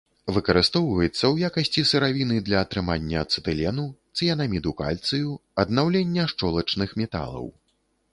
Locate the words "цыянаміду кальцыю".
4.17-5.29